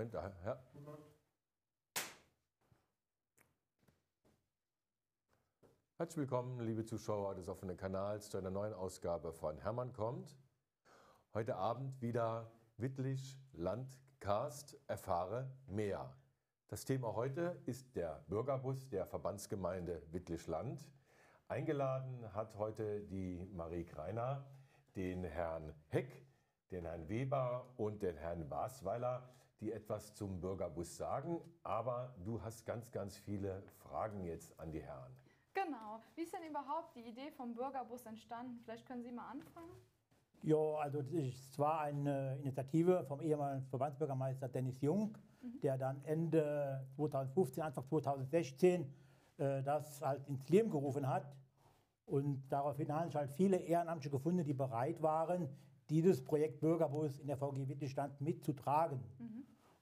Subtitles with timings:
[0.00, 0.58] Moment, da, ja.
[5.98, 10.38] Herzlich willkommen, liebe Zuschauer des offenen Kanals, zu einer neuen Ausgabe von Hermann kommt.
[11.34, 16.16] Heute Abend wieder Wittlich Landcast Erfahre mehr.
[16.68, 20.90] Das Thema heute ist der Bürgerbus der Verbandsgemeinde Wittlich-Land.
[21.46, 24.46] Eingeladen hat heute die Marie Greiner
[24.96, 26.26] den Herrn Heck,
[26.70, 29.28] den Herrn Weber und den Herrn Wasweiler,
[29.60, 31.40] die etwas zum Bürgerbus sagen.
[31.62, 35.14] Aber du hast ganz, ganz viele Fragen jetzt an die Herren.
[35.54, 36.00] Genau.
[36.14, 38.60] Wie ist denn überhaupt die Idee vom Bürgerbus entstanden?
[38.64, 39.72] Vielleicht können Sie mal anfangen.
[40.42, 45.60] Ja, also es war eine Initiative vom ehemaligen Verbandsbürgermeister Dennis Jung, mhm.
[45.60, 48.90] der dann Ende 2015, Anfang 2016
[49.36, 51.36] äh, das halt ins Leben gerufen hat.
[52.06, 55.48] Und daraufhin haben sich halt viele Ehrenamtliche gefunden, die bereit waren,
[55.88, 59.00] dieses Projekt Bürgerbus in der VG Wittgenstein mitzutragen.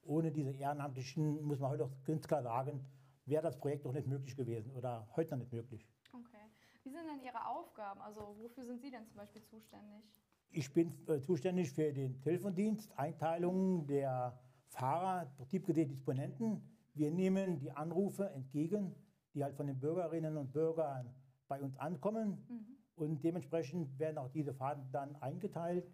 [0.09, 2.83] Ohne diese Ehrenamtlichen, muss man heute auch ganz klar sagen,
[3.25, 5.87] wäre das Projekt doch nicht möglich gewesen oder heute noch nicht möglich.
[6.11, 6.49] Okay.
[6.83, 8.01] Wie sind denn Ihre Aufgaben?
[8.01, 10.03] Also wofür sind Sie denn zum Beispiel zuständig?
[10.49, 16.63] Ich bin äh, zuständig für den Telefondienst, Einteilung der Fahrer, betriebsgesehen Disponenten.
[16.95, 18.95] Wir nehmen die Anrufe entgegen,
[19.35, 21.13] die halt von den Bürgerinnen und Bürgern
[21.47, 22.43] bei uns ankommen.
[22.49, 22.77] Mhm.
[22.95, 25.87] Und dementsprechend werden auch diese Fahrten dann eingeteilt.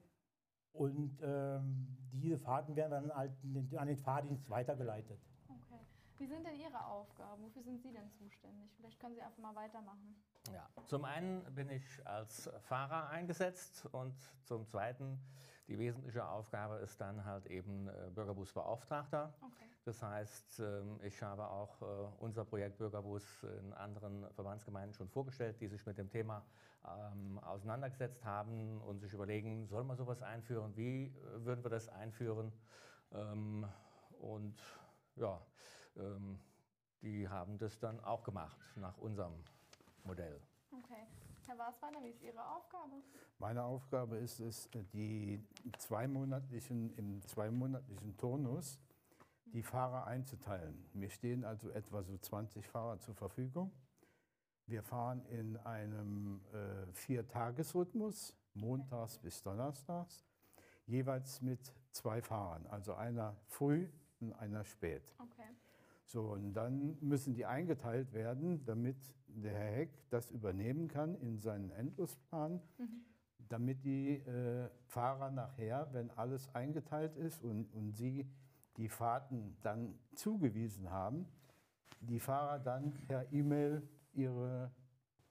[0.75, 3.31] Und ähm, diese Fahrten werden dann halt
[3.75, 5.19] an den Fahrdienst weitergeleitet.
[5.47, 5.79] Okay.
[6.17, 7.43] Wie sind denn Ihre Aufgaben?
[7.43, 8.71] Wofür sind Sie denn zuständig?
[8.77, 10.15] Vielleicht können Sie einfach mal weitermachen.
[10.53, 15.19] Ja, zum einen bin ich als Fahrer eingesetzt und zum zweiten
[15.67, 19.33] die wesentliche Aufgabe ist dann halt eben äh, Bürgerbusbeauftragter.
[19.41, 19.65] Okay.
[19.85, 21.85] Das heißt, ähm, ich habe auch äh,
[22.17, 26.43] unser Projekt Bürgerbus in anderen Verbandsgemeinden schon vorgestellt, die sich mit dem Thema
[26.83, 31.87] ähm, auseinandergesetzt haben und sich überlegen, soll man sowas einführen, wie äh, würden wir das
[31.87, 32.51] einführen?
[33.13, 33.67] Ähm,
[34.19, 34.59] und
[35.17, 35.39] ja,
[37.01, 39.33] die haben das dann auch gemacht nach unserem
[40.03, 40.41] Modell.
[40.71, 41.07] Okay.
[41.45, 42.95] Herr Wasweiler, wie ist Ihre Aufgabe?
[43.37, 45.41] Meine Aufgabe ist es, die
[45.77, 48.79] zweimonatlichen, im zweimonatlichen Turnus
[49.55, 50.85] die Fahrer einzuteilen.
[50.93, 53.71] Mir stehen also etwa so 20 Fahrer zur Verfügung.
[54.67, 60.25] Wir fahren in einem äh, Vier-Tages-Rhythmus, montags bis donnerstags,
[60.87, 63.87] jeweils mit zwei Fahrern, also einer früh
[64.19, 65.03] und einer spät.
[65.19, 65.47] Okay.
[66.03, 71.39] So, und dann müssen die eingeteilt werden, damit der Herr Heck das übernehmen kann in
[71.39, 73.05] seinen Endlosplan, mhm.
[73.47, 78.27] damit die äh, Fahrer nachher, wenn alles eingeteilt ist und, und sie
[78.77, 81.27] die Fahrten dann zugewiesen haben,
[82.01, 84.71] die Fahrer dann per E-Mail ihre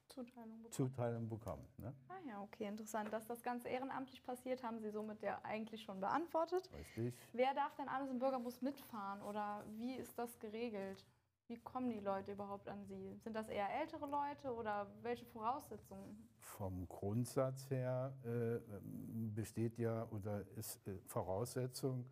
[0.08, 0.72] Zuteilung bekommen.
[0.72, 1.94] Zuteilung bekommen ne?
[2.08, 3.12] Ah ja, okay, interessant.
[3.12, 6.70] Dass das Ganze ehrenamtlich passiert, haben Sie somit ja eigentlich schon beantwortet.
[6.72, 7.14] Richtig.
[7.32, 11.04] Wer darf denn alles im Bürgerbus mitfahren oder wie ist das geregelt?
[11.46, 13.18] Wie kommen die Leute überhaupt an Sie?
[13.18, 16.28] Sind das eher ältere Leute oder welche Voraussetzungen?
[16.38, 18.60] Vom Grundsatz her äh,
[19.34, 22.06] besteht ja oder ist äh, Voraussetzung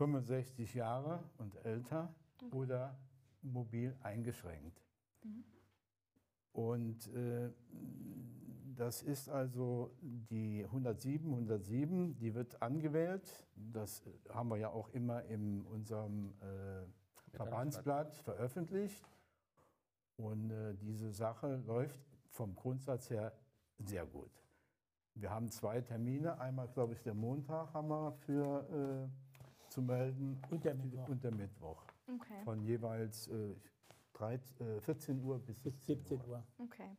[0.00, 2.56] 65 Jahre und älter okay.
[2.56, 2.96] oder
[3.42, 4.82] mobil eingeschränkt.
[5.22, 5.44] Mhm.
[6.52, 7.50] Und äh,
[8.76, 13.46] das ist also die 107, 107, die wird angewählt.
[13.54, 19.06] Das haben wir ja auch immer in unserem äh, Verbandsblatt veröffentlicht.
[20.16, 22.00] Und äh, diese Sache läuft
[22.30, 23.34] vom Grundsatz her
[23.76, 24.32] sehr gut.
[25.14, 26.40] Wir haben zwei Termine.
[26.40, 29.29] Einmal, glaube ich, der Montag haben wir für äh,
[29.70, 31.08] zu melden und der Mittwoch.
[31.08, 31.84] Und der Mittwoch.
[32.08, 32.42] Okay.
[32.44, 33.54] Von jeweils äh,
[34.14, 36.44] 13, 14 äh, Uhr bis 17 Uhr.
[36.58, 36.96] Okay.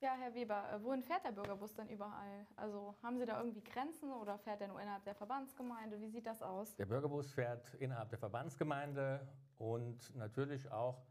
[0.00, 2.46] Ja, Herr Weber, äh, wohin fährt der Bürgerbus denn überall?
[2.56, 5.98] Also haben Sie da irgendwie Grenzen oder fährt er nur innerhalb der Verbandsgemeinde?
[6.00, 6.76] Wie sieht das aus?
[6.76, 9.26] Der Bürgerbus fährt innerhalb der Verbandsgemeinde
[9.56, 11.06] und natürlich auch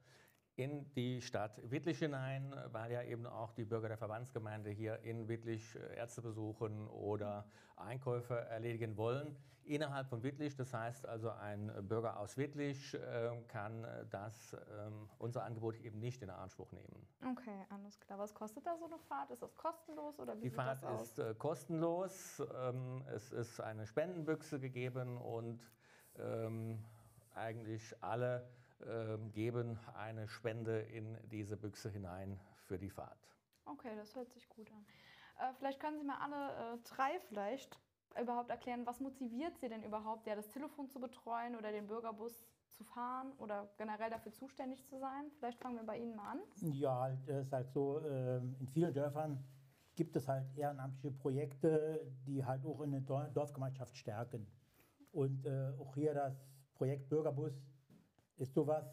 [0.55, 5.27] in die Stadt Wittlich hinein, weil ja eben auch die Bürger der Verbandsgemeinde hier in
[5.27, 9.35] Wittlich äh, Ärzte besuchen oder Einkäufe erledigen wollen.
[9.65, 15.43] Innerhalb von Wittlich, das heißt also ein Bürger aus Wittlich äh, kann das, ähm, unser
[15.45, 17.07] Angebot eben nicht in Anspruch nehmen.
[17.31, 18.19] Okay, alles klar.
[18.19, 19.31] Was kostet da so eine Fahrt?
[19.31, 21.01] Ist das kostenlos oder wie Die sieht Fahrt das aus?
[21.09, 22.43] ist äh, kostenlos.
[22.61, 25.61] Ähm, es ist eine Spendenbüchse gegeben und
[26.19, 26.83] ähm,
[27.33, 28.45] eigentlich alle
[29.33, 33.27] geben eine Spende in diese Büchse hinein für die Fahrt.
[33.65, 34.85] Okay, das hört sich gut an.
[35.39, 37.79] Äh, vielleicht können Sie mal alle äh, drei vielleicht
[38.21, 42.45] überhaupt erklären, was motiviert Sie denn überhaupt, ja, das Telefon zu betreuen oder den Bürgerbus
[42.71, 45.31] zu fahren oder generell dafür zuständig zu sein?
[45.37, 46.39] Vielleicht fangen wir bei Ihnen mal an.
[46.61, 49.43] Ja, es ist halt so, äh, in vielen Dörfern
[49.95, 54.47] gibt es halt ehrenamtliche Projekte, die halt auch eine Dorfgemeinschaft stärken.
[55.11, 56.33] Und äh, auch hier das
[56.73, 57.53] Projekt Bürgerbus
[58.37, 58.85] ist sowas,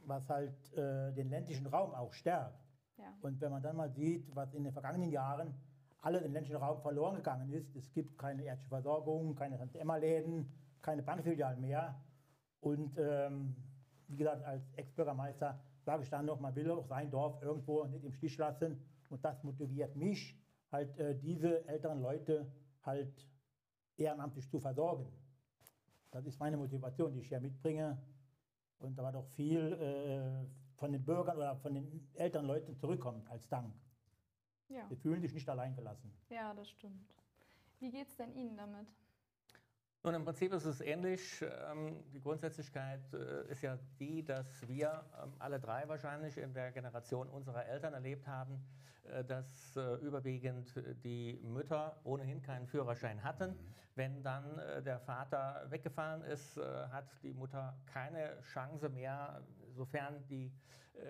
[0.00, 2.64] was halt äh, den ländlichen Raum auch stärkt.
[2.98, 3.12] Ja.
[3.20, 5.54] Und wenn man dann mal sieht, was in den vergangenen Jahren
[6.00, 10.48] alles im ländlichen Raum verloren gegangen ist, es gibt keine ärztliche Versorgung, keine Tante-Emma-Läden,
[10.80, 12.00] keine Bankfilialen mehr.
[12.60, 13.56] Und ähm,
[14.08, 18.04] wie gesagt, als Ex-Bürgermeister sage ich dann noch, man will auch sein Dorf irgendwo nicht
[18.04, 18.80] im Stich lassen.
[19.10, 20.38] Und das motiviert mich,
[20.70, 22.52] halt äh, diese älteren Leute
[22.82, 23.26] halt
[23.96, 25.06] ehrenamtlich zu versorgen.
[26.10, 27.98] Das ist meine Motivation, die ich hier mitbringe.
[28.78, 33.28] Und da war doch viel äh, von den Bürgern oder von den älteren Leuten zurückkommt
[33.30, 33.74] als Dank.
[34.68, 34.86] Ja.
[34.88, 36.12] Sie fühlen sich nicht allein gelassen.
[36.28, 37.14] Ja, das stimmt.
[37.78, 38.88] Wie geht es denn Ihnen damit?
[40.06, 41.44] Nun, im Prinzip ist es ähnlich.
[41.68, 46.70] Ähm, die Grundsätzlichkeit äh, ist ja die, dass wir ähm, alle drei wahrscheinlich in der
[46.70, 48.64] Generation unserer Eltern erlebt haben,
[49.02, 50.72] äh, dass äh, überwiegend
[51.02, 53.50] die Mütter ohnehin keinen Führerschein hatten.
[53.50, 53.74] Mhm.
[53.96, 59.42] Wenn dann der Vater weggefallen ist, hat die Mutter keine Chance mehr,
[59.74, 60.52] sofern die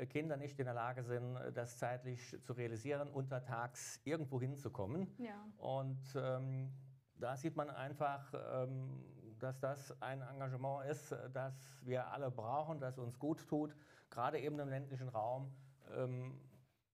[0.08, 5.12] Kinder nicht in der Lage sind, das zeitlich zu realisieren, untertags irgendwo hinzukommen.
[5.18, 5.34] Ja.
[5.58, 6.70] Und ähm,
[7.18, 9.04] da sieht man einfach, ähm,
[9.38, 13.76] dass das ein Engagement ist, das wir alle brauchen, das uns gut tut,
[14.10, 15.54] gerade eben im ländlichen Raum.
[15.94, 16.40] Ähm,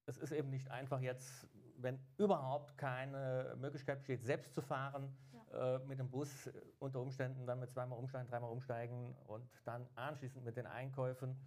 [0.07, 1.47] es ist eben nicht einfach jetzt,
[1.77, 5.77] wenn überhaupt keine Möglichkeit besteht, selbst zu fahren, ja.
[5.77, 10.45] Äh, mit dem Bus unter Umständen dann mit zweimal umsteigen, dreimal umsteigen und dann anschließend
[10.45, 11.39] mit den Einkäufen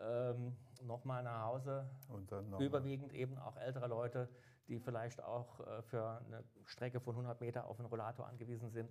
[0.00, 1.88] ähm, nochmal nach Hause.
[2.50, 4.28] Noch Überwiegend eben auch ältere Leute,
[4.68, 8.90] die vielleicht auch äh, für eine Strecke von 100 Meter auf einen Rollator angewiesen sind,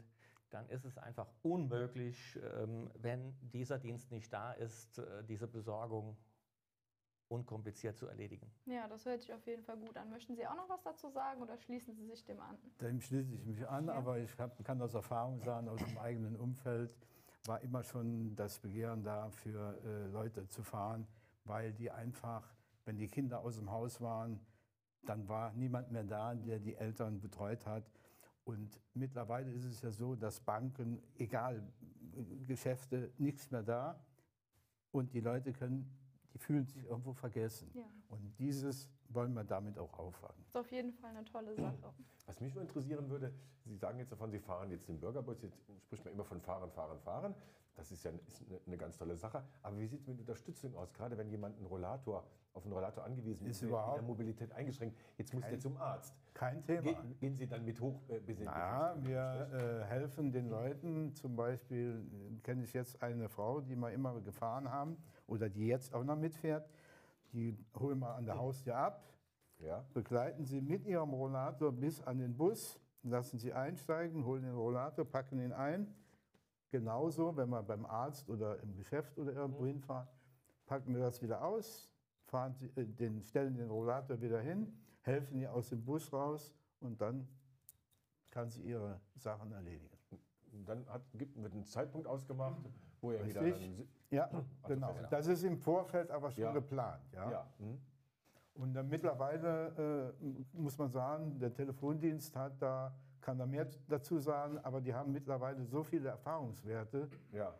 [0.49, 6.17] dann ist es einfach unmöglich, ähm, wenn dieser Dienst nicht da ist, äh, diese Besorgung
[7.29, 8.51] unkompliziert zu erledigen.
[8.65, 10.09] Ja, das hört sich auf jeden Fall gut an.
[10.09, 12.57] Möchten Sie auch noch was dazu sagen oder schließen Sie sich dem an?
[12.81, 13.93] Dem schließe ich mich an, ja.
[13.93, 16.93] aber ich hab, kann aus Erfahrung sagen, aus dem eigenen Umfeld
[17.45, 21.07] war immer schon das Begehren da, für äh, Leute zu fahren,
[21.45, 22.53] weil die einfach,
[22.85, 24.39] wenn die Kinder aus dem Haus waren,
[25.05, 27.89] dann war niemand mehr da, der die Eltern betreut hat.
[28.43, 31.63] Und mittlerweile ist es ja so, dass Banken, egal,
[32.47, 34.03] Geschäfte, nichts mehr da.
[34.91, 35.89] Und die Leute können,
[36.33, 37.69] die fühlen sich irgendwo vergessen.
[37.73, 37.83] Ja.
[38.09, 40.35] Und dieses wollen wir damit auch auffangen.
[40.39, 41.93] Das ist auf jeden Fall eine tolle Sache.
[42.25, 43.33] Was mich nur interessieren würde,
[43.65, 46.71] Sie sagen jetzt davon, Sie fahren jetzt den Bürgerbus, jetzt spricht man immer von Fahren,
[46.71, 47.35] Fahren, Fahren.
[47.75, 49.43] Das ist ja ist eine, eine, ganz tolle Sache.
[49.61, 53.03] Aber wie sieht es mit Unterstützung aus, gerade wenn jemand einen Rollator, auf einen Rollator
[53.03, 56.13] angewiesen ist, ist überhaupt in der Mobilität eingeschränkt, jetzt muss kein, der zum Arzt.
[56.33, 56.81] Kein Thema.
[56.81, 61.13] Ge gehen Sie dann mit hoch äh, bis Ja, wir äh, helfen den Leuten.
[61.15, 64.97] Zum Beispiel äh, kenne ich jetzt eine Frau, die wir immer gefahren haben
[65.31, 66.69] oder die jetzt auch noch mitfährt.
[67.33, 69.03] Die holen wir an der Haustür ab,
[69.59, 69.83] ja.
[69.93, 75.05] begleiten sie mit ihrem Rollator bis an den Bus, lassen sie einsteigen, holen den Rollator,
[75.05, 75.87] packen ihn ein
[76.71, 79.67] Genauso, wenn wir beim Arzt oder im Geschäft oder irgendwo mhm.
[79.67, 80.07] hinfahren,
[80.65, 81.91] packen wir das wieder aus,
[82.27, 86.55] fahren Sie, äh, den, stellen den Rollator wieder hin, helfen ihr aus dem Bus raus
[86.79, 87.27] und dann
[88.29, 89.97] kann sie ihre Sachen erledigen.
[90.65, 92.61] Dann hat, gibt, wird ein Zeitpunkt ausgemacht,
[93.01, 93.41] wo er wieder.
[93.41, 94.95] Dann, ja, also genau.
[95.09, 96.51] Das ist im Vorfeld aber schon ja.
[96.51, 97.03] geplant.
[97.13, 97.31] Ja.
[97.31, 97.47] ja.
[97.59, 97.79] Mhm.
[98.53, 104.17] Und dann mittlerweile äh, muss man sagen, der Telefondienst hat da kann da mehr dazu
[104.17, 107.53] sagen, aber die haben mittlerweile so viele Erfahrungswerte, ja.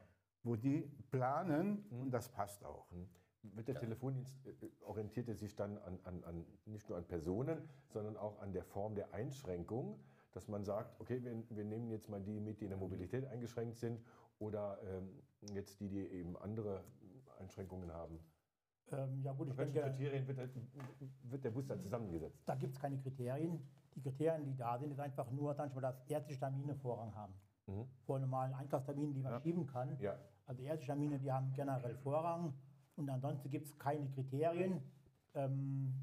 [0.44, 2.02] wo die planen mhm.
[2.02, 2.92] und das passt auch.
[2.92, 3.08] Mhm.
[3.56, 3.82] Wird der ja.
[3.82, 8.18] Telefondienst äh, äh, orientiert er sich dann an, an, an, nicht nur an Personen, sondern
[8.18, 10.00] auch an der Form der Einschränkung,
[10.32, 13.26] dass man sagt, okay, wir, wir nehmen jetzt mal die mit, die in der Mobilität
[13.26, 14.02] eingeschränkt sind
[14.40, 15.10] oder ähm,
[15.54, 16.84] jetzt die, die eben andere
[17.40, 18.20] Einschränkungen haben.
[18.92, 20.50] Ähm, ja gut, ich welchen denke, Kriterien wird der,
[21.24, 22.42] wird der Bus dann zusammengesetzt?
[22.46, 23.62] Da gibt es keine Kriterien.
[23.96, 27.34] Die Kriterien, die da sind, ist einfach nur, manchmal, dass ärztliche Termine Vorrang haben.
[27.68, 27.86] Mhm.
[28.06, 29.42] Vor normalen Einkaufsterminen, die man ja.
[29.42, 29.98] schieben kann.
[30.00, 30.18] Ja.
[30.46, 32.54] Also ärztliche Termine, die haben generell Vorrang.
[32.96, 34.82] Und ansonsten gibt es keine Kriterien.
[35.34, 35.94] Ähm,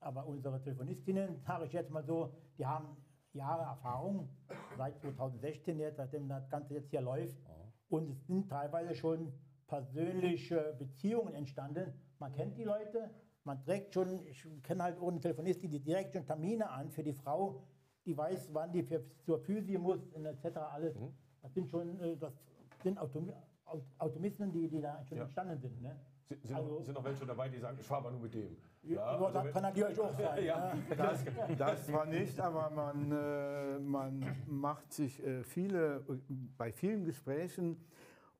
[0.00, 2.96] aber unsere Telefonistinnen, sage ich jetzt mal so, die haben
[3.32, 4.28] Jahre Erfahrung,
[4.76, 7.36] seit 2016 jetzt, seitdem das Ganze jetzt hier läuft.
[7.88, 9.32] Und es sind teilweise schon
[9.66, 11.92] persönliche Beziehungen entstanden.
[12.18, 13.10] Man kennt die Leute,
[13.44, 17.02] man trägt schon, ich kenne halt auch eine Telefonistin, die direkt schon Termine an für
[17.02, 17.62] die Frau,
[18.04, 20.56] die weiß, wann die für, zur Physio muss, etc.
[20.58, 20.98] alles.
[20.98, 21.12] Mhm.
[21.42, 22.32] Das sind schon, äh, das
[22.82, 23.32] sind Autom
[23.98, 25.24] Automismen, die, die da schon ja.
[25.24, 25.82] entstanden sind.
[25.82, 25.98] Ne?
[26.28, 28.56] Sind, also, sind noch welche dabei, die sagen, ich fahre mal nur mit dem?
[28.82, 30.44] Ja, also das kann natürlich auch sein.
[30.44, 31.24] ja, das,
[31.56, 36.04] das war nicht, aber man, äh, man macht sich äh, viele,
[36.56, 37.84] bei vielen Gesprächen,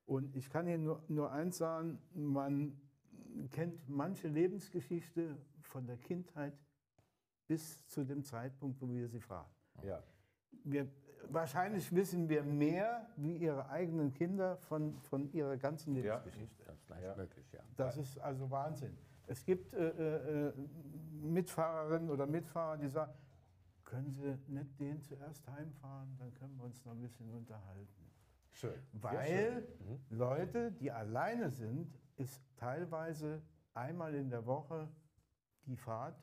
[0.06, 2.80] und ich kann Ihnen nur, nur eins sagen, man
[3.50, 6.56] kennt manche Lebensgeschichte von der Kindheit
[7.48, 9.50] bis zu dem Zeitpunkt, wo wir sie fragen.
[9.82, 10.02] Ja.
[10.64, 10.88] Wir
[11.30, 16.64] wahrscheinlich wissen wir mehr wie ihre eigenen Kinder von, von ihrer ganzen Lebensgeschichte.
[16.64, 17.16] Das ist leicht ja.
[17.16, 17.60] möglich, ja.
[17.76, 18.96] Das ist also Wahnsinn.
[19.26, 20.52] Es gibt äh, äh,
[21.22, 23.12] Mitfahrerinnen oder Mitfahrer, die sagen,
[23.84, 28.10] können Sie nicht den zuerst heimfahren, dann können wir uns noch ein bisschen unterhalten.
[28.50, 28.82] Schön.
[28.92, 29.88] Weil schön.
[29.88, 30.18] Mhm.
[30.18, 33.42] Leute, die alleine sind, ist teilweise
[33.74, 34.88] einmal in der Woche
[35.66, 36.16] die Fahrt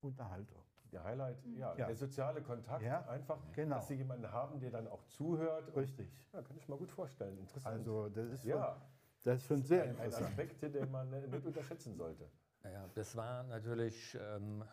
[0.00, 0.59] Unterhaltung.
[0.92, 1.58] Der Highlight, mhm.
[1.58, 3.76] ja, ja, der soziale Kontakt, ja, einfach, genau.
[3.76, 5.74] dass Sie jemanden haben, der dann auch zuhört.
[5.76, 6.08] Richtig.
[6.32, 7.38] Ja, kann ich mal gut vorstellen.
[7.38, 7.78] Interessant.
[7.78, 8.76] Also das ist schon, ja.
[9.22, 10.26] das ist schon sehr ein, interessant.
[10.26, 12.28] Ein Aspekt, den man nicht unterschätzen sollte.
[12.64, 14.64] Ja, das war natürlich ähm,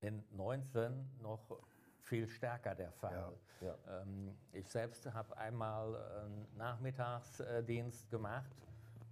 [0.00, 1.60] in 19 noch
[2.00, 3.32] viel stärker der Fall.
[3.60, 4.02] Ja, ja.
[4.02, 8.54] Ähm, ich selbst habe einmal einen Nachmittagsdienst gemacht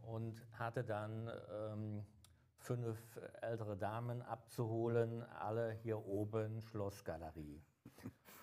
[0.03, 2.07] und hatte dann ähm,
[2.63, 2.99] fünf
[3.41, 7.61] ältere Damen abzuholen, alle hier oben Schlossgalerie.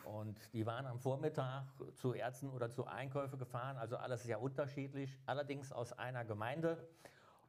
[0.04, 5.20] Und die waren am Vormittag zu Ärzten oder zu Einkäufe gefahren, also alles sehr unterschiedlich,
[5.26, 6.78] allerdings aus einer Gemeinde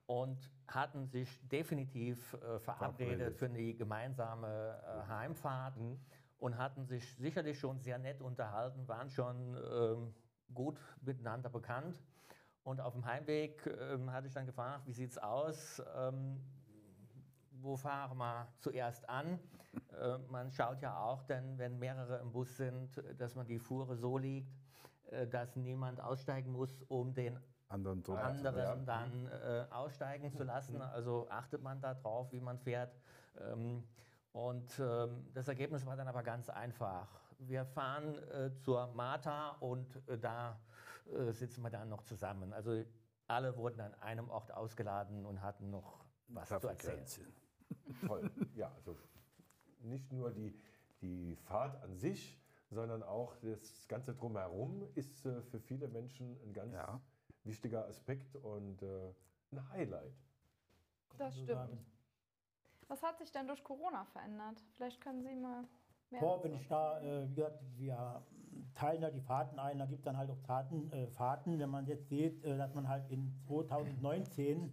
[0.06, 5.98] und hatten sich definitiv äh, verabredet für die gemeinsame äh, Heimfahrt mhm.
[6.38, 10.14] und hatten sich sicherlich schon sehr nett unterhalten, waren schon ähm,
[10.52, 12.02] gut miteinander bekannt.
[12.62, 15.82] Und auf dem Heimweg ähm, hatte ich dann gefragt, wie sieht es aus?
[15.96, 16.40] Ähm,
[17.62, 19.38] wo fahren wir zuerst an?
[19.98, 23.96] Äh, man schaut ja auch, denn wenn mehrere im Bus sind, dass man die Fuhre
[23.96, 24.52] so liegt,
[25.10, 27.38] äh, dass niemand aussteigen muss, um den
[27.68, 30.80] anderen, anderen dann äh, aussteigen zu lassen.
[30.82, 32.96] Also achtet man darauf, wie man fährt.
[33.38, 33.84] Ähm,
[34.32, 37.08] und ähm, das Ergebnis war dann aber ganz einfach.
[37.38, 40.58] Wir fahren äh, zur Martha und äh, da
[41.12, 42.52] äh, sitzen wir dann noch zusammen.
[42.52, 42.84] Also
[43.26, 47.32] alle wurden an einem Ort ausgeladen und hatten noch was zu erzählen.
[48.06, 48.30] Toll.
[48.56, 48.96] Ja, also
[49.80, 50.54] nicht nur die,
[51.00, 52.38] die Fahrt an sich,
[52.70, 57.00] sondern auch das Ganze drumherum ist äh, für viele Menschen ein ganz ja
[57.44, 59.12] wichtiger Aspekt und äh,
[59.52, 60.14] ein Highlight.
[61.18, 61.78] Das stimmt.
[62.88, 64.62] Was hat sich denn durch Corona verändert?
[64.74, 65.64] Vielleicht können Sie mal
[66.10, 66.20] mehr.
[66.20, 68.22] Boah, wenn ich da, äh, wie gesagt, wir
[68.74, 71.58] teilen ja die Fahrten ein, da gibt es dann halt auch Taten, äh, Fahrten.
[71.58, 74.72] Wenn man jetzt sieht, äh, dass man halt in 2019,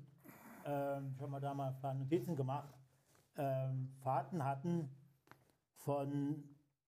[0.66, 2.77] ähm, schon mal da mal ein paar Notizen gemacht,
[3.38, 4.90] ähm, Fahrten hatten
[5.76, 6.44] von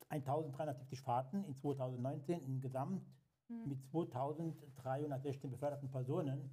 [0.09, 3.05] 1370 Fahrten in 2019 insgesamt
[3.47, 3.67] hm.
[3.67, 6.49] mit 2316 beförderten Personen.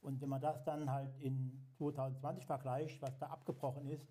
[0.00, 4.08] Und wenn man das dann halt in 2020 vergleicht, was da abgebrochen ist,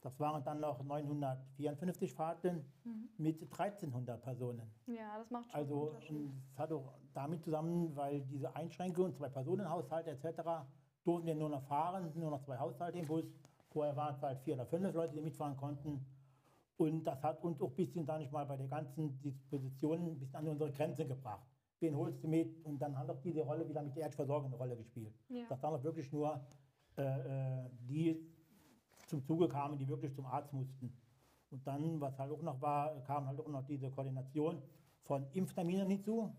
[0.00, 3.08] das waren dann noch 954 Fahrten mhm.
[3.18, 4.70] mit 1300 Personen.
[4.86, 10.10] Ja, das macht schon Also es hat auch damit zusammen, weil diese Einschränkungen, zwei Personenhaushalte
[10.10, 10.40] etc.,
[11.04, 13.24] durften wir nur noch fahren, nur noch zwei Haushalte im Bus.
[13.70, 16.04] Vorher waren es halt vier oder fünf Leute, die mitfahren konnten.
[16.76, 20.18] Und das hat uns auch ein bisschen, sage ich mal, bei der ganzen Disposition ein
[20.18, 21.46] bisschen an unsere Grenze gebracht.
[21.80, 22.64] Wen holst du mit?
[22.64, 25.14] Und dann hat auch diese Rolle wieder mit der Erdversorgung eine Rolle gespielt.
[25.28, 25.44] Ja.
[25.48, 26.40] Dass dann auch wirklich nur
[26.96, 28.16] äh, äh, die
[29.06, 30.92] zum Zuge kamen, die wirklich zum Arzt mussten.
[31.50, 34.62] Und dann, was halt auch noch war, kam halt auch noch diese Koordination
[35.02, 36.30] von Impfterminen hinzu.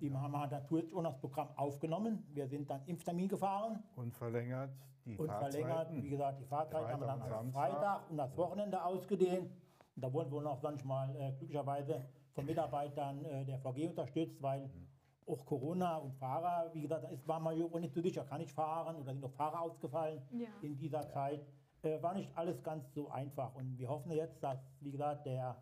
[0.00, 2.26] Die haben wir natürlich auch noch das Programm aufgenommen.
[2.32, 3.82] Wir sind dann Impftermin gefahren.
[3.96, 4.70] Und verlängert
[5.06, 8.82] die Und verlängert, wie gesagt, die Fahrzeit haben wir dann am Freitag und das Wochenende
[8.82, 9.50] ausgedehnt.
[9.94, 14.66] Und da wurden wir noch manchmal äh, glücklicherweise von Mitarbeitern äh, der VG unterstützt, weil
[14.66, 14.88] mhm.
[15.26, 18.96] auch Corona und Fahrer, wie gesagt, es war mal nicht so sicher, kann ich fahren
[18.96, 20.48] oder sind noch Fahrer ausgefallen ja.
[20.60, 21.46] in dieser Zeit.
[21.82, 23.54] Äh, war nicht alles ganz so einfach.
[23.54, 25.56] Und wir hoffen jetzt, dass, wie gesagt, der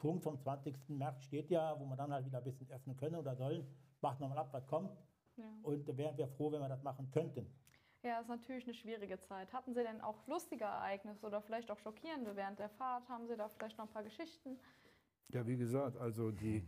[0.00, 0.74] Punkt vom 20.
[0.88, 3.66] März steht ja, wo wir dann halt wieder ein bisschen öffnen können oder sollen.
[4.00, 4.90] Warten wir mal ab, was kommt.
[5.36, 5.44] Ja.
[5.62, 7.46] Und wären wir froh, wenn wir das machen könnten.
[8.02, 9.52] Ja, ist natürlich eine schwierige Zeit.
[9.52, 13.06] Hatten Sie denn auch lustige Ereignisse oder vielleicht auch schockierende während der Fahrt?
[13.08, 14.58] Haben Sie da vielleicht noch ein paar Geschichten?
[15.28, 16.64] Ja, wie gesagt, also die,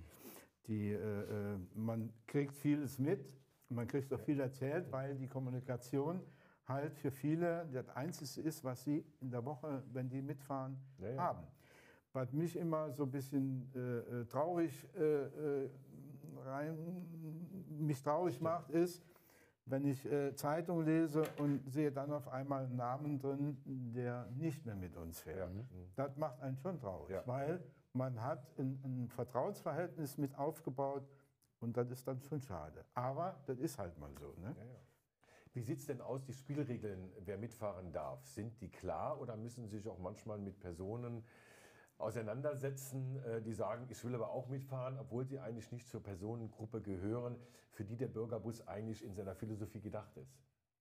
[0.66, 3.26] die, äh, äh, man kriegt vieles mit,
[3.70, 6.20] man kriegt auch viel erzählt, weil die Kommunikation
[6.66, 11.08] halt für viele das Einzige ist, was sie in der Woche, wenn die mitfahren, ja,
[11.08, 11.22] ja.
[11.22, 11.46] haben.
[12.12, 15.68] Was mich immer so ein bisschen äh, äh traurig, äh,
[16.44, 16.76] rein,
[17.68, 19.02] mich traurig macht, ist,
[19.66, 24.66] wenn ich äh, Zeitung lese und sehe dann auf einmal einen Namen drin, der nicht
[24.66, 25.54] mehr mit uns fährt.
[25.54, 25.64] Ja.
[25.96, 27.22] Das macht einen schon traurig, ja.
[27.26, 31.06] weil man hat ein, ein, Vertrauensverhältnis mit aufgebaut
[31.60, 32.84] und das ist dann schon schade.
[32.94, 34.34] Aber das ist halt mal so.
[34.40, 34.54] Ne?
[34.58, 34.64] Ja,
[35.52, 38.24] Wie sieht es denn aus, die Spielregeln, wer mitfahren darf?
[38.26, 41.24] Sind die klar oder müssen Sie sich auch manchmal mit Personen
[42.02, 46.80] auseinandersetzen, äh, die sagen, ich will aber auch mitfahren, obwohl sie eigentlich nicht zur Personengruppe
[46.80, 47.36] gehören,
[47.72, 50.36] für die der Bürgerbus eigentlich in seiner Philosophie gedacht ist?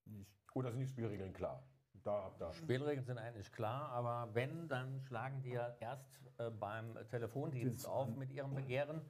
[0.05, 0.31] Nicht.
[0.53, 1.63] Oder sind die Spielregeln klar?
[2.03, 2.51] Da, da.
[2.51, 8.15] Spielregeln sind eigentlich klar, aber wenn, dann schlagen die ja erst äh, beim Telefondienst auf
[8.15, 9.01] mit ihrem Begehren.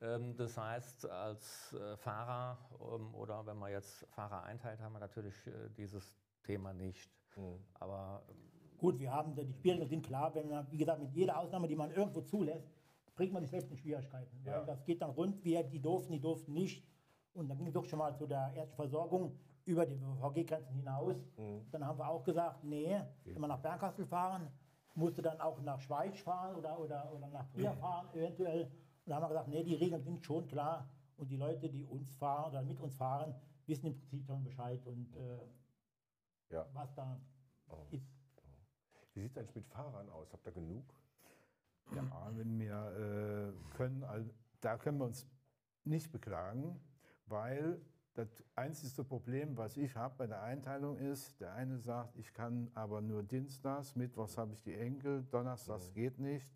[0.00, 5.00] Ähm, das heißt, als äh, Fahrer ähm, oder wenn man jetzt Fahrer einteilt, haben wir
[5.00, 7.10] natürlich äh, dieses Thema nicht.
[7.36, 7.64] Mhm.
[7.74, 8.22] Aber
[8.78, 11.74] Gut, wir haben die Spielregeln sind klar, wenn man, wie gesagt, mit jeder Ausnahme, die
[11.74, 12.70] man irgendwo zulässt,
[13.16, 14.40] bringt man sich selbst in Schwierigkeiten.
[14.44, 14.62] Ja.
[14.64, 16.84] Das geht dann rund, wie die durften, die durften nicht.
[17.34, 21.16] Und dann ging es doch schon mal zu der ersten Versorgung über die VG-Grenzen hinaus.
[21.36, 21.66] Mhm.
[21.72, 24.48] Dann haben wir auch gesagt, nee, wenn wir nach Bernkastel fahren,
[24.94, 27.78] musste dann auch nach Schweiz fahren oder, oder, oder nach Trier mhm.
[27.78, 28.64] fahren eventuell.
[28.64, 28.70] Und
[29.06, 30.88] dann haben wir gesagt, nee, die Regeln sind schon klar.
[31.16, 33.34] Und die Leute, die uns fahren oder mit uns fahren,
[33.66, 36.66] wissen im Prinzip schon Bescheid und äh, ja.
[36.72, 37.20] was da
[37.68, 37.84] oh.
[37.90, 38.17] ist.
[39.18, 40.32] Wie sieht es eigentlich mit Fahrern aus?
[40.32, 40.84] Habt ihr genug?
[41.92, 42.04] Ja,
[42.36, 45.26] wenn wir äh, können, also, da können wir uns
[45.82, 46.80] nicht beklagen,
[47.26, 47.80] weil
[48.14, 52.70] das einzige Problem, was ich habe bei der Einteilung ist, der eine sagt, ich kann
[52.74, 55.94] aber nur Dienstags, Mittwochs habe ich die Enkel, Donnerstags mhm.
[55.94, 56.48] geht nicht.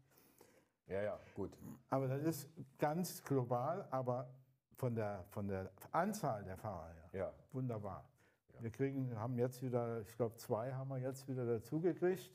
[0.87, 1.59] Ja, ja, gut.
[1.90, 4.31] Aber das ist ganz global, aber
[4.76, 7.33] von der, von der Anzahl der Fahrer her, ja.
[7.50, 8.09] wunderbar.
[8.54, 8.62] Ja.
[8.62, 12.31] Wir kriegen, haben jetzt wieder, ich glaube zwei haben wir jetzt wieder dazugekriegt.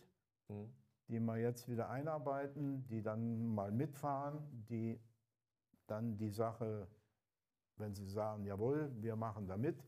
[0.50, 0.74] Mhm
[1.08, 4.40] die wir jetzt wieder einarbeiten, die dann mal mitfahren,
[4.70, 5.00] die
[5.88, 6.88] dann die Sache,
[7.78, 9.86] wenn sie sagen, jawohl, wir machen da mit,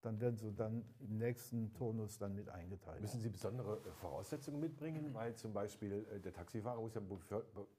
[0.00, 3.02] dann werden sie dann im nächsten Turnus dann mit eingeteilt.
[3.02, 7.02] Müssen Sie besondere äh, Voraussetzungen mitbringen, weil zum Beispiel äh, der Taxifahrer muss ja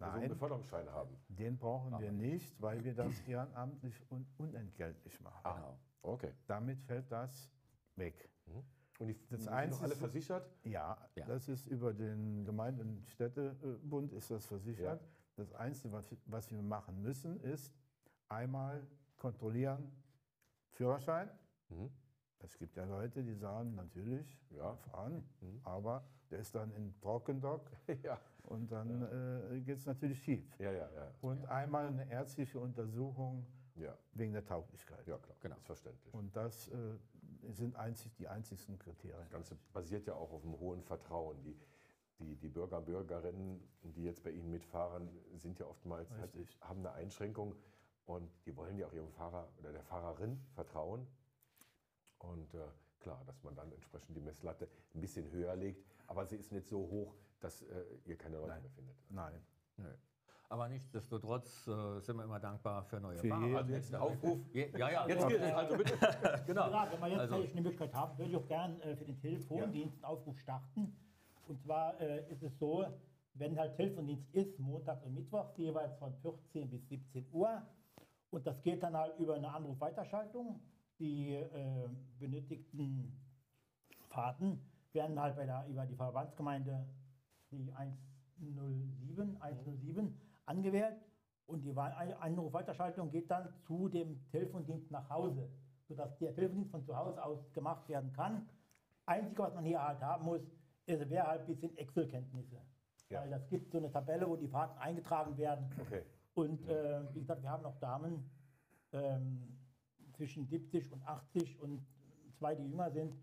[0.01, 1.17] einen Beförderungsschein haben?
[1.29, 5.45] Den brauchen wir nicht, weil wir das ehrenamtlich und unentgeltlich machen.
[5.45, 6.31] Ah, okay.
[6.45, 7.49] Damit fällt das
[7.95, 8.29] weg.
[8.45, 8.63] Mhm.
[9.01, 10.47] Und die, das sind noch alle versichert?
[10.63, 15.01] Ja, ja, das ist über den Gemeinde- und Städtebund ist das versichert.
[15.01, 15.07] Ja.
[15.37, 17.73] Das Einzige, was, was wir machen müssen, ist
[18.29, 18.85] einmal
[19.17, 19.91] kontrollieren
[20.69, 21.31] Führerschein.
[21.69, 21.89] Mhm.
[22.43, 25.61] Es gibt ja Leute, die sagen, natürlich, ja, fahren, mhm.
[25.63, 27.71] aber der ist dann in Trockendock
[28.03, 28.19] ja.
[28.43, 29.51] und dann ja.
[29.51, 30.59] äh, geht es natürlich schief.
[30.59, 31.11] Ja, ja, ja.
[31.21, 33.47] Und einmal eine ärztliche Untersuchung
[34.13, 35.07] wegen der Tauglichkeit.
[35.07, 35.55] Ja, klar, genau.
[35.55, 36.13] ist verständlich.
[36.13, 36.97] Und das äh,
[37.49, 39.19] sind einzig, die einzigsten Kriterien.
[39.19, 41.41] Das Ganze basiert ja auch auf einem hohen Vertrauen.
[41.43, 41.57] Die,
[42.19, 46.79] die, die Bürger und Bürgerinnen, die jetzt bei Ihnen mitfahren, sind ja oftmals halt, haben
[46.79, 47.55] eine Einschränkung
[48.05, 51.07] und die wollen ja auch ihrem Fahrer oder der Fahrerin vertrauen.
[52.19, 52.67] Und äh,
[52.99, 56.67] klar, dass man dann entsprechend die Messlatte ein bisschen höher legt, aber sie ist nicht
[56.67, 58.61] so hoch, dass äh, ihr keine Leute Nein.
[58.61, 58.95] mehr findet.
[59.09, 59.45] Nein.
[59.77, 59.97] Nein.
[60.51, 63.59] Aber nichtsdestotrotz äh, sind wir immer dankbar für neue für Fahrer.
[63.59, 64.39] Also jetzt ein Aufruf.
[64.51, 65.07] Je, ja, ja.
[65.07, 65.93] Jetzt gilt es also bitte.
[66.45, 66.69] genau.
[66.69, 67.35] Ja, wenn wir jetzt also.
[67.35, 70.93] eine Möglichkeit haben, würde ich auch gerne äh, für den Telefondienst einen Aufruf starten.
[71.47, 72.85] Und zwar äh, ist es so,
[73.35, 77.61] wenn halt Telefondienst ist, Montag und Mittwoch, jeweils von 14 bis 17 Uhr.
[78.31, 80.59] Und das geht dann halt über eine Anrufweiterschaltung.
[80.99, 81.87] Die äh,
[82.19, 83.17] benötigten
[84.09, 84.59] Fahrten
[84.91, 86.85] werden halt bei der, über die Verbandsgemeinde
[87.51, 90.97] die 107, 107 angewählt
[91.45, 95.49] und die Anrufweiterschaltung geht dann zu dem Telefondienst nach Hause,
[95.87, 98.47] sodass der Telefondienst von zu Hause aus gemacht werden kann.
[99.05, 100.41] Einzige, was man hier halt haben muss,
[100.85, 102.61] ist, wäre halt ein bisschen Excel-Kenntnisse.
[103.09, 103.21] Ja.
[103.21, 105.69] Weil das gibt so eine Tabelle, wo die Fahrten eingetragen werden.
[105.81, 106.03] Okay.
[106.33, 108.29] Und äh, wie gesagt, wir haben noch Damen
[108.93, 109.57] ähm,
[110.13, 111.85] zwischen 70 und 80 und
[112.37, 113.13] zwei, die jünger sind.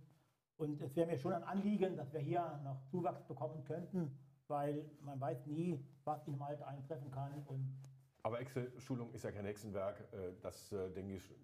[0.59, 4.85] Und es wäre mir schon ein Anliegen, dass wir hier noch Zuwachs bekommen könnten weil
[5.03, 7.33] man weiß nie, was in im Alter eintreffen kann.
[7.47, 7.73] Und
[8.23, 10.01] aber Excel-Schulung ist ja kein Hexenwerk.
[10.13, 11.35] Äh, das, äh, denke ich,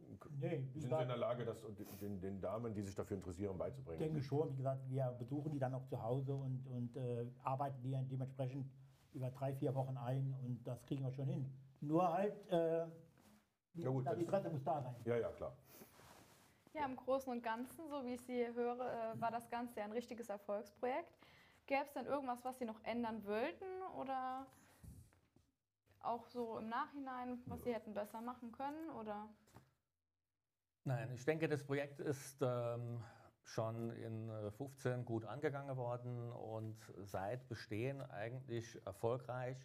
[0.41, 1.65] nee, sind Sie in der Lage, das
[2.01, 4.03] den, den, Damen, die sich dafür interessieren, beizubringen?
[4.03, 4.53] Ich denke schon.
[4.53, 8.67] Wie gesagt, wir besuchen die dann auch zu Hause und, und äh, arbeiten die dementsprechend
[9.13, 11.49] über drei, vier Wochen ein und das kriegen wir schon hin.
[11.81, 12.87] Nur halt, äh,
[13.75, 14.97] die, ja gut, das Interesse muss da sein.
[15.05, 15.53] Ja, ja, klar.
[16.75, 19.85] Ja, im Großen und Ganzen, so wie ich Sie höre, äh, war das Ganze ja
[19.85, 21.17] ein richtiges Erfolgsprojekt.
[21.67, 23.65] Gäbe es denn irgendwas, was Sie noch ändern wollten
[23.99, 24.47] oder
[26.01, 28.91] auch so im Nachhinein, was Sie hätten besser machen können?
[28.91, 29.29] Oder?
[30.85, 33.03] Nein, ich denke, das Projekt ist ähm,
[33.43, 39.57] schon in 15 äh, gut angegangen worden und seit Bestehen eigentlich erfolgreich.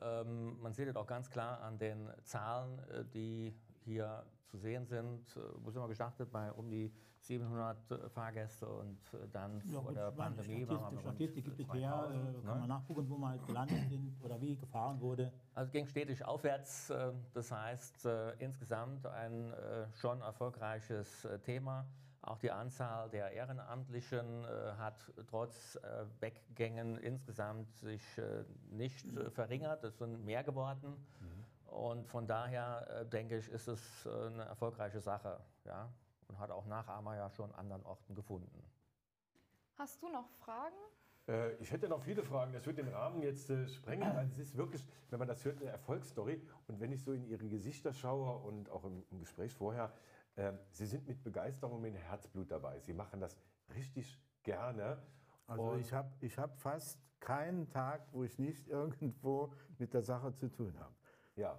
[0.00, 4.86] Ähm, man sieht es auch ganz klar an den Zahlen, äh, die hier zu sehen
[4.86, 5.36] sind.
[5.36, 6.30] Äh, wo sind wir gestartet?
[6.32, 6.92] Bei um die
[7.26, 11.60] 700 äh, Fahrgäste und äh, dann ja, vor der Pandemie Statistik, waren wir Statistik gibt
[11.60, 12.60] es her, äh, kann ne?
[12.60, 15.32] man nachgucken, wo wir halt gelandet sind oder wie gefahren wurde.
[15.54, 16.92] Also ging stetig aufwärts,
[17.32, 18.06] das heißt
[18.38, 19.54] insgesamt ein
[19.94, 21.86] schon erfolgreiches Thema.
[22.20, 24.44] Auch die Anzahl der Ehrenamtlichen
[24.76, 24.96] hat
[25.28, 25.78] trotz
[26.20, 28.02] Weggängen insgesamt sich
[28.70, 31.06] nicht verringert, es sind mehr geworden.
[31.20, 31.72] Mhm.
[31.72, 35.40] Und von daher denke ich, ist es eine erfolgreiche Sache.
[35.64, 35.88] Ja?
[36.28, 38.62] Und hat auch Nachahmer ja schon an anderen Orten gefunden.
[39.78, 40.74] Hast du noch Fragen?
[41.28, 44.38] Äh, ich hätte noch viele Fragen, das wird den Rahmen jetzt äh, sprengen, weil es
[44.38, 46.40] ist wirklich, wenn man das hört, eine Erfolgsstory.
[46.66, 49.92] Und wenn ich so in Ihre Gesichter schaue und auch im, im Gespräch vorher,
[50.36, 52.78] äh, Sie sind mit Begeisterung, mit Herzblut dabei.
[52.80, 53.36] Sie machen das
[53.74, 55.02] richtig gerne.
[55.46, 60.02] Also Und- ich habe ich hab fast keinen Tag, wo ich nicht irgendwo mit der
[60.02, 60.94] Sache zu tun habe.
[61.36, 61.58] Ja.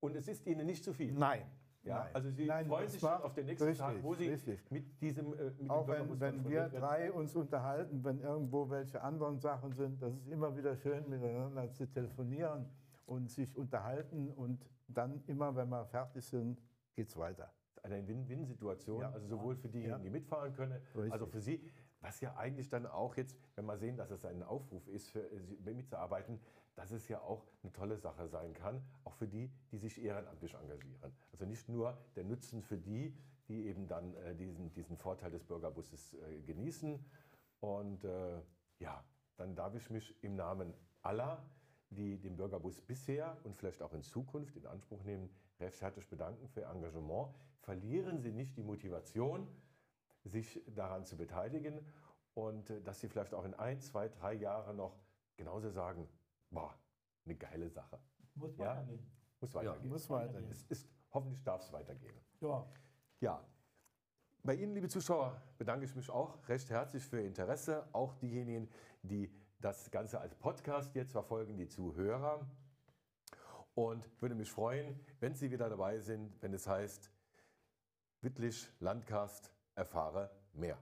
[0.00, 1.12] Und es ist Ihnen nicht zu viel.
[1.12, 1.50] Nein.
[1.86, 2.14] Ja, nein.
[2.14, 4.70] also Sie Nein, freuen sich schon auf den nächsten Tag, richtig, wo Sie richtig.
[4.70, 9.38] mit diesem äh, mit Auch wenn, wenn wir drei uns unterhalten, wenn irgendwo welche anderen
[9.38, 12.66] Sachen sind, das ist immer wieder schön, miteinander zu telefonieren
[13.06, 16.60] und sich unterhalten und dann immer, wenn wir fertig sind,
[16.94, 17.52] geht es weiter.
[17.82, 19.12] eine Win-Win-Situation, Ja.
[19.12, 20.02] also sowohl für diejenigen, Ja.
[20.02, 21.12] die mitfahren können, Richtig.
[21.12, 21.70] also für Sie,
[22.06, 25.28] was ja eigentlich dann auch jetzt, wenn wir sehen, dass es ein Aufruf ist, für
[25.64, 26.40] Sie mitzuarbeiten,
[26.76, 30.54] dass es ja auch eine tolle Sache sein kann, auch für die, die sich ehrenamtlich
[30.54, 31.12] engagieren.
[31.32, 33.12] Also nicht nur der Nutzen für die,
[33.48, 37.04] die eben dann äh, diesen, diesen Vorteil des Bürgerbusses äh, genießen.
[37.58, 38.40] Und äh,
[38.78, 39.04] ja,
[39.36, 41.42] dann darf ich mich im Namen aller,
[41.90, 46.46] die den Bürgerbus bisher und vielleicht auch in Zukunft in Anspruch nehmen, recht herzlich bedanken
[46.48, 47.34] für Ihr Engagement.
[47.62, 49.48] Verlieren Sie nicht die Motivation,
[50.26, 51.80] sich daran zu beteiligen
[52.34, 54.98] und äh, dass Sie vielleicht auch in ein, zwei, drei Jahren noch
[55.36, 56.08] genauso sagen,
[56.50, 56.74] boah,
[57.24, 57.98] eine geile Sache.
[58.34, 58.76] Muss Ja.
[58.76, 59.10] weitergehen.
[59.40, 59.88] Muss weitergehen.
[59.90, 60.50] Muss weitergehen.
[60.50, 62.14] Es ist, hoffentlich darf es weitergehen.
[62.40, 62.66] Ja.
[63.20, 63.44] Ja.
[64.42, 67.88] Bei Ihnen, liebe Zuschauer, bedanke ich mich auch recht herzlich für Ihr Interesse.
[67.92, 68.68] Auch diejenigen,
[69.02, 72.46] die das Ganze als Podcast jetzt verfolgen, die Zuhörer.
[73.74, 77.10] Und würde mich freuen, wenn Sie wieder dabei sind, wenn es heißt,
[78.22, 80.78] Wittlich Landcast, erfahre mehr.